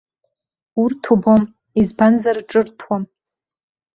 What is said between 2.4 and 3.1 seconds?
ҿырҭуам.